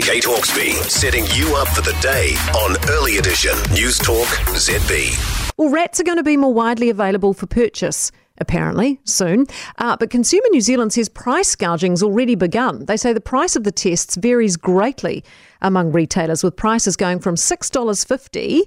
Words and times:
Kate 0.00 0.24
Hawkesby 0.24 0.72
setting 0.88 1.26
you 1.34 1.54
up 1.54 1.68
for 1.68 1.82
the 1.82 1.94
day 2.00 2.34
on 2.54 2.78
Early 2.88 3.18
Edition 3.18 3.52
News 3.74 3.98
Talk 3.98 4.26
ZB. 4.56 5.52
Well, 5.58 5.68
RATs 5.68 6.00
are 6.00 6.04
going 6.04 6.16
to 6.16 6.22
be 6.22 6.38
more 6.38 6.54
widely 6.54 6.88
available 6.88 7.34
for 7.34 7.46
purchase. 7.46 8.10
Apparently, 8.38 9.00
soon. 9.04 9.44
Uh, 9.76 9.94
but 9.98 10.08
Consumer 10.08 10.46
New 10.50 10.62
Zealand 10.62 10.94
says 10.94 11.10
price 11.10 11.54
gouging's 11.54 12.02
already 12.02 12.34
begun. 12.34 12.86
They 12.86 12.96
say 12.96 13.12
the 13.12 13.20
price 13.20 13.54
of 13.54 13.64
the 13.64 13.70
tests 13.70 14.16
varies 14.16 14.56
greatly 14.56 15.22
among 15.60 15.92
retailers, 15.92 16.42
with 16.42 16.56
prices 16.56 16.96
going 16.96 17.18
from 17.18 17.34
$6.50 17.34 18.62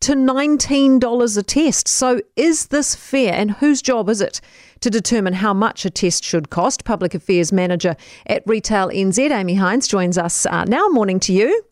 to 0.00 0.14
$19 0.14 1.38
a 1.38 1.42
test. 1.42 1.88
So, 1.88 2.20
is 2.36 2.66
this 2.66 2.94
fair 2.94 3.34
and 3.34 3.52
whose 3.52 3.82
job 3.82 4.08
is 4.08 4.20
it 4.20 4.40
to 4.80 4.90
determine 4.90 5.34
how 5.34 5.52
much 5.52 5.84
a 5.84 5.90
test 5.90 6.24
should 6.24 6.50
cost? 6.50 6.84
Public 6.84 7.14
Affairs 7.14 7.52
Manager 7.52 7.96
at 8.26 8.42
Retail 8.46 8.88
NZ, 8.88 9.30
Amy 9.30 9.54
Hines, 9.54 9.88
joins 9.88 10.16
us 10.18 10.46
uh, 10.46 10.64
now. 10.64 10.88
Morning 10.88 11.20
to 11.20 11.32
you. 11.32 11.64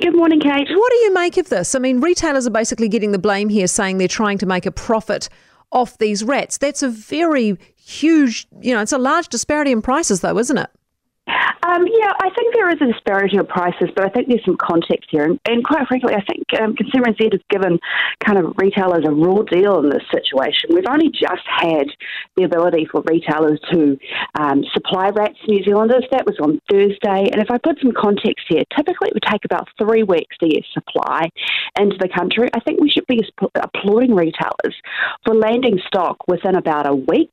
Good 0.00 0.16
morning, 0.16 0.40
Kate. 0.40 0.68
What 0.70 0.90
do 0.90 0.98
you 0.98 1.12
make 1.12 1.36
of 1.36 1.48
this? 1.50 1.74
I 1.74 1.78
mean, 1.78 2.00
retailers 2.00 2.46
are 2.46 2.50
basically 2.50 2.88
getting 2.88 3.12
the 3.12 3.18
blame 3.18 3.48
here, 3.48 3.66
saying 3.66 3.98
they're 3.98 4.08
trying 4.08 4.38
to 4.38 4.46
make 4.46 4.64
a 4.64 4.70
profit 4.70 5.28
off 5.70 5.98
these 5.98 6.24
RATs. 6.24 6.58
That's 6.58 6.82
a 6.82 6.88
very 6.88 7.58
huge, 7.76 8.46
you 8.60 8.74
know, 8.74 8.80
it's 8.80 8.92
a 8.92 8.98
large 8.98 9.28
disparity 9.28 9.70
in 9.70 9.82
prices, 9.82 10.20
though, 10.20 10.38
isn't 10.38 10.56
it? 10.56 10.70
Um, 11.64 11.86
yeah, 11.86 12.12
I 12.20 12.28
think 12.34 12.54
there 12.54 12.68
is 12.70 12.80
a 12.80 12.92
disparity 12.92 13.36
of 13.36 13.46
prices, 13.46 13.88
but 13.94 14.04
I 14.04 14.08
think 14.08 14.26
there's 14.26 14.44
some 14.44 14.56
context 14.56 15.08
here. 15.10 15.24
And, 15.24 15.38
and 15.46 15.64
quite 15.64 15.86
frankly, 15.86 16.12
I 16.14 16.22
think 16.24 16.42
um, 16.60 16.74
Consumer 16.74 17.06
NZ 17.06 17.32
has 17.32 17.40
given 17.50 17.78
kind 18.24 18.38
of 18.38 18.54
retailers 18.56 19.04
a 19.06 19.12
raw 19.12 19.42
deal 19.42 19.78
in 19.78 19.88
this 19.88 20.02
situation. 20.10 20.70
We've 20.74 20.90
only 20.90 21.10
just 21.10 21.46
had 21.46 21.86
the 22.36 22.42
ability 22.44 22.88
for 22.90 23.02
retailers 23.06 23.60
to 23.70 23.96
um, 24.40 24.64
supply 24.72 25.10
RATs 25.10 25.38
to 25.46 25.52
New 25.52 25.62
Zealanders. 25.62 26.04
That 26.10 26.26
was 26.26 26.36
on 26.40 26.60
Thursday. 26.68 27.30
And 27.30 27.40
if 27.40 27.50
I 27.50 27.58
put 27.58 27.78
some 27.80 27.92
context 27.92 28.46
here, 28.48 28.64
typically 28.74 29.08
it 29.08 29.14
would 29.14 29.30
take 29.30 29.44
about 29.44 29.68
three 29.78 30.02
weeks 30.02 30.36
to 30.38 30.48
get 30.48 30.64
supply 30.72 31.28
into 31.78 31.96
the 31.98 32.08
country. 32.08 32.48
I 32.54 32.60
think 32.60 32.80
we 32.80 32.90
should 32.90 33.06
be 33.06 33.20
applauding 33.54 34.16
retailers 34.16 34.74
for 35.24 35.34
landing 35.36 35.78
stock 35.86 36.16
within 36.26 36.56
about 36.56 36.88
a 36.88 36.94
week, 36.94 37.32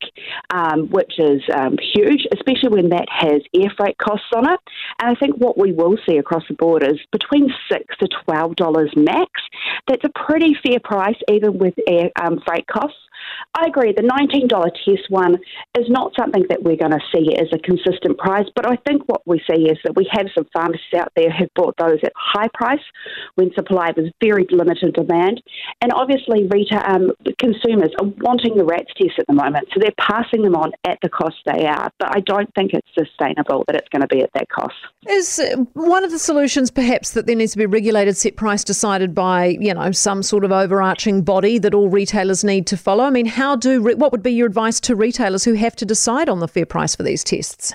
um, 0.52 0.88
which 0.90 1.18
is 1.18 1.42
um, 1.56 1.78
huge, 1.96 2.28
especially 2.31 2.70
when 2.70 2.90
that 2.90 3.08
has 3.09 3.42
air 3.56 3.72
freight 3.75 3.98
costs 3.98 4.19
on 4.36 4.52
it. 4.52 4.59
And 5.00 5.16
I 5.16 5.20
think 5.20 5.36
what 5.38 5.58
we 5.58 5.72
will 5.72 5.98
see 6.08 6.17
across 6.17 6.44
the 6.48 6.56
board 6.56 6.84
is 6.84 7.00
between 7.12 7.53
six 7.72 7.95
to 7.98 8.08
twelve 8.23 8.56
dollars 8.56 8.92
max. 8.95 9.30
That's 9.88 10.03
a 10.03 10.28
pretty 10.28 10.56
fair 10.64 10.80
price, 10.84 11.17
even 11.30 11.58
with 11.58 11.73
air 11.88 12.12
um, 12.22 12.40
freight 12.45 12.67
costs. 12.67 12.97
I 13.53 13.67
agree. 13.67 13.94
The 13.94 14.03
$19 14.03 14.50
test 14.86 15.09
one 15.09 15.36
is 15.78 15.90
not 15.90 16.14
something 16.17 16.45
that 16.50 16.64
we're 16.64 16.78
going 16.78 16.92
to 16.92 17.00
see 17.14 17.36
as 17.36 17.47
a 17.52 17.59
consistent 17.59 18.17
price, 18.17 18.45
but 18.56 18.66
I 18.66 18.75
think 18.88 19.03
what 19.08 19.22
we 19.25 19.42
see 19.50 19.70
is 19.70 19.78
that 19.84 19.95
we 19.95 20.09
have 20.12 20.28
some 20.36 20.47
pharmacists 20.53 20.94
out 20.95 21.12
there 21.16 21.31
who 21.31 21.45
bought 21.56 21.75
those 21.78 22.00
at 22.03 22.14
high 22.16 22.50
price 22.53 22.84
when 23.36 23.53
supply 23.53 23.92
was 23.95 24.12
very 24.22 24.45
limited 24.50 24.94
demand. 24.94 25.42
And 25.81 25.94
obviously, 25.94 26.45
retail 26.47 26.81
um, 26.85 27.11
consumers 27.38 27.91
are 27.99 28.08
wanting 28.17 28.55
the 28.58 28.66
RATS 28.66 28.91
test 28.97 29.17
at 29.17 29.27
the 29.27 29.33
moment, 29.33 29.69
so 29.73 29.80
they're 29.80 29.91
passing 29.97 30.41
them 30.41 30.55
on 30.55 30.73
at 30.85 30.99
the 31.02 31.08
cost 31.08 31.38
they 31.45 31.66
are. 31.66 31.89
But 31.99 32.16
I 32.16 32.19
don't 32.19 32.53
think 32.53 32.73
it's 32.73 32.88
sustainable 32.94 33.63
that 33.67 33.77
it's 33.77 33.88
going 33.88 34.02
to 34.02 34.07
be 34.07 34.22
at 34.22 34.30
that 34.33 34.50
cost. 34.50 34.75
Is 35.07 35.39
uh, 35.39 35.55
one 35.73 36.03
of 36.03 36.11
the 36.11 36.19
solutions 36.19 36.69
perhaps 36.69 37.11
that 37.11 37.27
there 37.27 37.35
needs 37.35 37.53
to 37.53 37.57
be 37.57 37.66
regulated 37.66 38.17
set 38.17 38.35
price 38.35 38.66
decided 38.66 39.16
by, 39.16 39.57
you 39.59 39.73
know, 39.73 39.91
some 39.94 40.22
sort 40.22 40.44
of 40.44 40.52
overarching 40.52 41.22
body 41.22 41.57
that 41.59 41.73
all 41.73 41.88
retailers 41.88 42.44
need 42.44 42.67
to 42.67 42.77
follow? 42.77 43.05
I 43.05 43.09
mean, 43.09 43.25
how 43.25 43.55
do 43.55 43.81
what 43.81 44.11
would 44.11 44.23
be 44.23 44.31
your 44.31 44.47
advice 44.47 44.81
to 44.81 44.95
retailers 44.95 45.45
who 45.45 45.53
have 45.53 45.77
to 45.77 45.85
decide 45.85 46.27
on 46.27 46.39
the 46.39 46.47
fair 46.50 46.66
price 46.66 46.94
for 46.94 47.03
these 47.03 47.23
tests? 47.23 47.73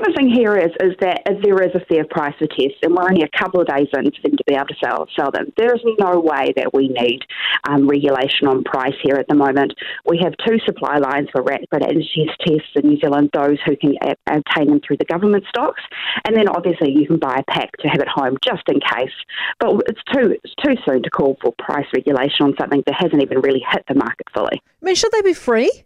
Think 0.00 0.16
the 0.16 0.20
thing 0.22 0.32
here 0.32 0.56
is 0.56 0.72
is 0.80 0.96
that 1.00 1.28
there 1.42 1.60
is 1.60 1.74
a 1.74 1.84
fair 1.84 2.04
price 2.08 2.32
for 2.38 2.46
tests, 2.46 2.80
and 2.82 2.94
we're 2.94 3.04
only 3.04 3.22
a 3.22 3.36
couple 3.36 3.60
of 3.60 3.66
days 3.66 3.88
in 3.92 4.04
for 4.08 4.22
them 4.22 4.36
to 4.36 4.44
be 4.46 4.54
able 4.54 4.72
to 4.72 4.80
sell 4.82 5.06
sell 5.18 5.30
them. 5.30 5.52
There 5.58 5.74
is 5.74 5.80
no 5.98 6.20
way 6.20 6.54
that 6.56 6.72
we 6.72 6.88
need 6.88 7.20
um, 7.68 7.86
regulation 7.86 8.48
on 8.48 8.64
price 8.64 8.96
here 9.02 9.16
at 9.16 9.28
the 9.28 9.34
moment. 9.34 9.74
We 10.06 10.18
have 10.24 10.32
two 10.46 10.58
supply 10.64 10.96
lines 10.96 11.28
for 11.32 11.42
rat 11.42 11.68
antigen 11.72 12.32
tests 12.40 12.72
in 12.76 12.88
New 12.88 12.98
Zealand: 13.00 13.30
those 13.34 13.58
who 13.66 13.76
can 13.76 13.92
obtain 14.26 14.68
them 14.68 14.80
through 14.80 14.96
the 14.96 15.04
government 15.04 15.44
stocks, 15.50 15.82
and 16.26 16.34
then 16.34 16.48
obviously 16.48 16.92
you 16.92 17.06
can 17.06 17.18
buy 17.18 17.36
a 17.36 17.52
pack 17.52 17.72
to 17.80 17.88
have 17.88 18.00
at 18.00 18.08
home 18.08 18.38
just 18.42 18.62
in 18.68 18.80
case. 18.80 19.16
But 19.58 19.82
it's 19.86 20.00
too 20.14 20.36
it's 20.42 20.54
too 20.64 20.80
soon 20.88 21.02
to 21.02 21.10
call 21.10 21.36
for 21.42 21.52
price 21.58 21.86
regulation 21.94 22.46
on 22.46 22.54
something 22.58 22.82
that 22.86 22.96
hasn't 22.96 23.22
even 23.22 23.40
really 23.40 23.62
hit 23.70 23.84
the 23.86 23.94
market 23.94 24.28
fully. 24.32 24.62
I 24.64 24.84
mean, 24.84 24.94
should 24.94 25.12
they 25.12 25.22
be 25.22 25.34
free? 25.34 25.84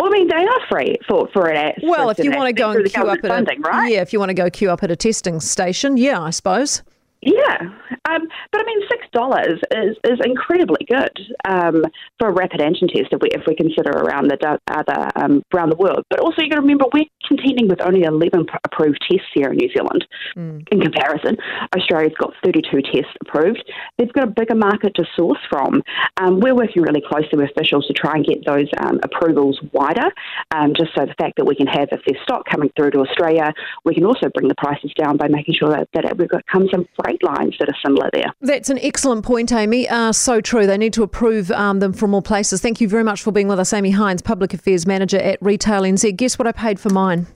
Well, 0.00 0.08
I 0.08 0.12
mean, 0.12 0.28
they 0.28 0.34
are 0.34 0.66
free 0.68 0.96
for 1.06 1.28
for 1.32 1.48
an. 1.48 1.74
Well, 1.82 2.08
if 2.10 2.18
you 2.18 2.30
want 2.30 2.48
to 2.48 2.52
go 2.52 2.70
and 2.70 2.90
queue 2.90 3.02
up 3.02 3.18
at 3.22 3.28
funding, 3.28 3.58
a, 3.58 3.68
right? 3.68 3.92
yeah, 3.92 4.00
if 4.00 4.12
you 4.12 4.18
want 4.18 4.30
to 4.30 4.34
go 4.34 4.48
queue 4.48 4.70
up 4.70 4.82
at 4.82 4.90
a 4.90 4.96
testing 4.96 5.40
station, 5.40 5.96
yeah, 5.96 6.20
I 6.20 6.30
suppose. 6.30 6.82
Yeah, 7.22 7.58
um, 8.08 8.22
but 8.50 8.62
I 8.62 8.64
mean, 8.64 8.80
six 8.88 9.06
dollars 9.12 9.60
is, 9.76 9.96
is 10.04 10.18
incredibly 10.24 10.86
good 10.88 11.20
um, 11.46 11.84
for 12.18 12.28
a 12.28 12.32
rapid 12.32 12.60
antigen 12.60 12.88
test 12.88 13.12
if 13.12 13.20
we 13.20 13.28
if 13.32 13.42
we 13.46 13.54
consider 13.54 13.90
around 13.90 14.30
the 14.30 14.58
other 14.68 15.08
um, 15.16 15.42
around 15.52 15.68
the 15.68 15.76
world. 15.76 16.04
But 16.08 16.20
also, 16.20 16.40
you 16.40 16.48
got 16.48 16.56
to 16.56 16.62
remember 16.62 16.86
we're 16.94 17.04
contending 17.28 17.68
with 17.68 17.82
only 17.82 18.04
eleven 18.04 18.46
approved 18.64 19.04
tests 19.10 19.28
here 19.34 19.50
in 19.50 19.58
New 19.58 19.68
Zealand. 19.68 20.06
Mm. 20.34 20.66
In 20.72 20.80
comparison, 20.80 21.36
Australia's 21.76 22.14
got 22.18 22.32
thirty 22.42 22.62
two 22.62 22.80
tests 22.80 23.12
approved. 23.20 23.70
They've 23.98 24.12
got 24.12 24.24
a 24.24 24.30
bigger 24.30 24.54
market 24.54 24.94
to 24.94 25.04
source 25.14 25.40
from. 25.50 25.82
Um, 26.16 26.40
we're 26.40 26.54
working 26.54 26.82
really 26.82 27.02
closely 27.06 27.36
with 27.36 27.50
officials 27.50 27.86
to 27.88 27.92
try 27.92 28.14
and 28.14 28.24
get 28.24 28.46
those 28.46 28.68
um, 28.78 28.98
approvals 29.02 29.60
wider, 29.72 30.08
um, 30.52 30.72
just 30.74 30.94
so 30.96 31.04
the 31.04 31.14
fact 31.18 31.36
that 31.36 31.44
we 31.44 31.54
can 31.54 31.66
have 31.66 31.88
if 31.92 32.00
there's 32.06 32.22
stock 32.22 32.46
coming 32.48 32.70
through 32.76 32.92
to 32.92 33.00
Australia, 33.00 33.52
we 33.84 33.94
can 33.94 34.06
also 34.06 34.30
bring 34.32 34.48
the 34.48 34.54
prices 34.56 34.90
down 34.96 35.18
by 35.18 35.28
making 35.28 35.54
sure 35.54 35.68
that, 35.68 35.86
that 35.92 36.04
it 36.06 36.46
comes 36.50 36.70
in 36.72 36.88
freight 37.10 37.22
lines 37.22 37.56
that 37.58 37.68
are 37.68 37.76
similar 37.84 38.10
there. 38.12 38.32
That's 38.40 38.70
an 38.70 38.78
excellent 38.80 39.24
point, 39.24 39.52
Amy. 39.52 39.88
Uh, 39.88 40.12
so 40.12 40.40
true. 40.40 40.66
They 40.66 40.78
need 40.78 40.92
to 40.94 41.02
approve 41.02 41.50
um, 41.50 41.80
them 41.80 41.92
from 41.92 42.10
more 42.10 42.22
places. 42.22 42.60
Thank 42.60 42.80
you 42.80 42.88
very 42.88 43.04
much 43.04 43.22
for 43.22 43.32
being 43.32 43.48
with 43.48 43.58
us, 43.58 43.72
Amy 43.72 43.90
Hines, 43.90 44.22
Public 44.22 44.54
Affairs 44.54 44.86
Manager 44.86 45.18
at 45.18 45.38
Retail 45.40 45.82
NZ. 45.82 46.16
Guess 46.16 46.38
what 46.38 46.46
I 46.46 46.52
paid 46.52 46.78
for 46.78 46.90
mine 46.90 47.26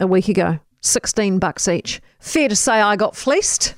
a 0.00 0.06
week 0.06 0.28
ago? 0.28 0.58
16 0.80 1.38
bucks 1.38 1.66
each. 1.68 2.00
Fair 2.18 2.48
to 2.48 2.56
say 2.56 2.80
I 2.80 2.96
got 2.96 3.16
fleeced. 3.16 3.74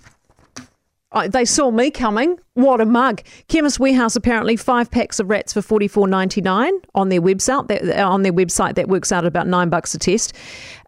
they 1.28 1.44
saw 1.44 1.70
me 1.70 1.90
coming. 1.90 2.38
What 2.54 2.80
a 2.80 2.84
mug! 2.86 3.22
Chemist 3.48 3.78
Warehouse 3.78 4.16
apparently 4.16 4.56
five 4.56 4.90
packs 4.90 5.20
of 5.20 5.28
RATs 5.28 5.52
for 5.52 5.60
forty 5.62 5.88
four 5.88 6.08
ninety 6.08 6.40
nine 6.40 6.72
on 6.94 7.10
their 7.10 7.20
website. 7.20 7.68
That, 7.68 7.98
on 8.00 8.22
their 8.22 8.32
website, 8.32 8.76
that 8.76 8.88
works 8.88 9.12
out 9.12 9.24
at 9.24 9.28
about 9.28 9.46
nine 9.46 9.68
bucks 9.68 9.94
a 9.94 9.98
test. 9.98 10.32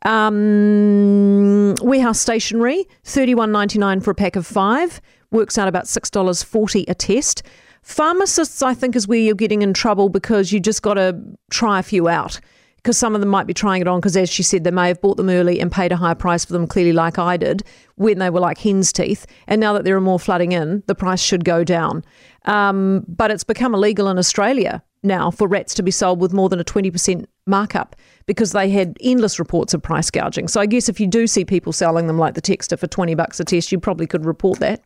Um, 0.06 1.38
Um, 1.68 1.76
warehouse 1.82 2.20
stationery 2.20 2.86
thirty 3.04 3.34
one 3.34 3.52
ninety 3.52 3.78
nine 3.78 4.00
for 4.00 4.10
a 4.10 4.14
pack 4.14 4.36
of 4.36 4.46
five 4.46 5.00
works 5.30 5.58
out 5.58 5.68
about 5.68 5.86
six 5.86 6.10
dollars 6.10 6.42
forty 6.42 6.84
a 6.88 6.94
test. 6.94 7.42
Pharmacists, 7.82 8.62
I 8.62 8.74
think, 8.74 8.96
is 8.96 9.08
where 9.08 9.18
you're 9.18 9.34
getting 9.34 9.62
in 9.62 9.72
trouble 9.72 10.08
because 10.08 10.52
you 10.52 10.60
just 10.60 10.82
got 10.82 10.94
to 10.94 11.18
try 11.50 11.78
a 11.78 11.82
few 11.82 12.08
out 12.08 12.40
because 12.78 12.96
some 12.96 13.14
of 13.14 13.20
them 13.20 13.28
might 13.28 13.46
be 13.46 13.54
trying 13.54 13.82
it 13.82 13.88
on 13.88 14.00
because, 14.00 14.16
as 14.16 14.30
she 14.30 14.42
said, 14.42 14.64
they 14.64 14.70
may 14.70 14.88
have 14.88 15.00
bought 15.00 15.16
them 15.16 15.28
early 15.28 15.60
and 15.60 15.70
paid 15.70 15.92
a 15.92 15.96
higher 15.96 16.14
price 16.14 16.44
for 16.44 16.52
them, 16.52 16.66
clearly, 16.66 16.92
like 16.92 17.18
I 17.18 17.36
did 17.36 17.62
when 17.96 18.18
they 18.18 18.30
were 18.30 18.40
like 18.40 18.58
hen's 18.58 18.92
teeth. 18.92 19.26
And 19.46 19.60
now 19.60 19.72
that 19.74 19.84
there 19.84 19.96
are 19.96 20.00
more 20.00 20.20
flooding 20.20 20.52
in, 20.52 20.82
the 20.86 20.94
price 20.94 21.20
should 21.20 21.44
go 21.44 21.64
down. 21.64 22.04
Um, 22.44 23.04
but 23.08 23.30
it's 23.30 23.44
become 23.44 23.74
illegal 23.74 24.08
in 24.08 24.18
Australia 24.18 24.82
now 25.02 25.30
for 25.30 25.46
RATs 25.46 25.74
to 25.74 25.82
be 25.82 25.90
sold 25.90 26.20
with 26.20 26.32
more 26.32 26.48
than 26.48 26.60
a 26.60 26.64
20% 26.64 27.26
markup 27.46 27.96
because 28.26 28.52
they 28.52 28.70
had 28.70 28.96
endless 29.00 29.38
reports 29.38 29.74
of 29.74 29.82
price 29.82 30.10
gouging. 30.10 30.48
So 30.48 30.60
I 30.60 30.66
guess 30.66 30.88
if 30.88 31.00
you 31.00 31.06
do 31.06 31.26
see 31.26 31.44
people 31.44 31.72
selling 31.72 32.06
them 32.06 32.18
like 32.18 32.34
the 32.34 32.42
Texter 32.42 32.78
for 32.78 32.86
20 32.86 33.14
bucks 33.14 33.40
a 33.40 33.44
test, 33.44 33.72
you 33.72 33.78
probably 33.78 34.06
could 34.06 34.24
report 34.24 34.58
that 34.60 34.82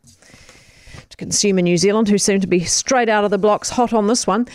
to 1.09 1.17
Consumer 1.17 1.61
New 1.61 1.77
Zealand, 1.77 2.07
who 2.09 2.17
seem 2.17 2.39
to 2.39 2.47
be 2.47 2.63
straight 2.63 3.09
out 3.09 3.23
of 3.23 3.31
the 3.31 3.37
blocks 3.37 3.69
hot 3.69 3.93
on 3.93 4.07
this 4.07 4.25
one. 4.25 4.47